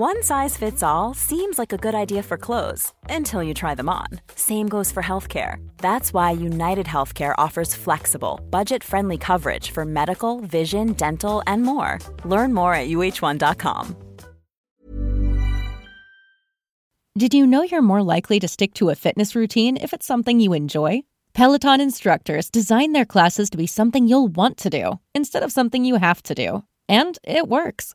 [0.00, 3.90] One size fits all seems like a good idea for clothes until you try them
[3.90, 4.06] on.
[4.34, 5.56] Same goes for healthcare.
[5.76, 11.98] That's why United Healthcare offers flexible, budget friendly coverage for medical, vision, dental, and more.
[12.24, 13.94] Learn more at uh1.com.
[17.18, 20.40] Did you know you're more likely to stick to a fitness routine if it's something
[20.40, 21.02] you enjoy?
[21.34, 25.84] Peloton instructors design their classes to be something you'll want to do instead of something
[25.84, 26.64] you have to do.
[26.88, 27.94] And it works.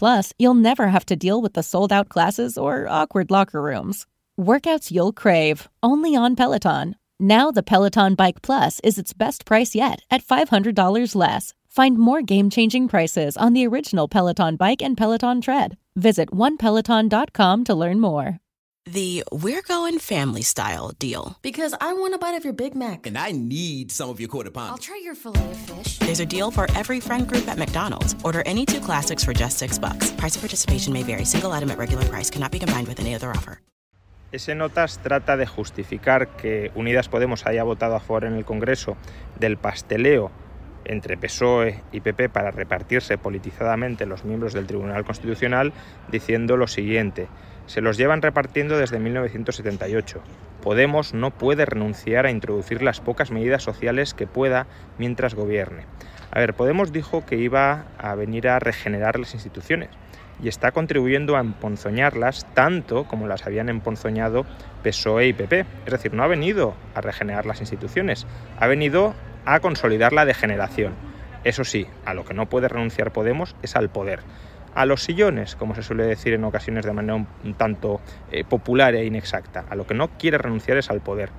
[0.00, 4.06] Plus, you'll never have to deal with the sold out classes or awkward locker rooms.
[4.40, 6.96] Workouts you'll crave, only on Peloton.
[7.18, 11.52] Now, the Peloton Bike Plus is its best price yet at $500 less.
[11.68, 15.76] Find more game changing prices on the original Peloton Bike and Peloton Tread.
[15.96, 18.40] Visit onepeloton.com to learn more.
[18.86, 21.36] The We're Going Family Style deal.
[21.42, 23.06] Because I want a bite of your Big Mac.
[23.06, 24.70] And I need some of your quarter pound.
[24.70, 25.98] I'll try your filet of fish.
[25.98, 28.16] There's a deal for every friend group at McDonald's.
[28.24, 30.12] Order any two classics for just six bucks.
[30.12, 31.26] Price of participation may vary.
[31.26, 33.60] Single item at regular price cannot be combined with any other offer.
[34.32, 38.96] Ese notas trata de justificar que Unidas Podemos haya votado a favor en el Congreso
[39.38, 40.30] del pasteleo
[40.90, 45.72] entre PSOE y PP para repartirse politizadamente los miembros del Tribunal Constitucional
[46.10, 47.28] diciendo lo siguiente.
[47.66, 50.20] Se los llevan repartiendo desde 1978.
[50.60, 54.66] Podemos no puede renunciar a introducir las pocas medidas sociales que pueda
[54.98, 55.84] mientras gobierne.
[56.32, 59.90] A ver, Podemos dijo que iba a venir a regenerar las instituciones
[60.42, 64.44] y está contribuyendo a emponzoñarlas tanto como las habían emponzoñado
[64.82, 65.66] PSOE y PP.
[65.86, 68.26] Es decir, no ha venido a regenerar las instituciones,
[68.58, 69.14] ha venido
[69.44, 70.94] a consolidar la degeneración.
[71.44, 74.20] Eso sí, a lo que no puede renunciar Podemos es al poder.
[74.74, 78.94] A los sillones, como se suele decir en ocasiones de manera un, tanto eh, popular
[78.94, 79.64] e inexacta.
[79.68, 81.30] A lo que no quiere renunciar es al poder.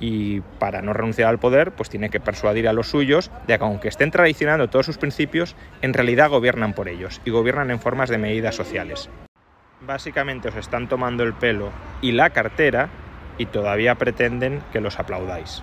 [0.00, 3.64] Y para no renunciar al poder, pues tiene que persuadir a los suyos de que
[3.64, 8.08] aunque estén traicionando todos sus principios, en realidad gobiernan por ellos y gobiernan en formas
[8.08, 9.08] de medidas sociales.
[9.80, 12.88] Básicamente os están tomando el pelo y la cartera
[13.38, 15.62] y todavía pretenden que los aplaudáis.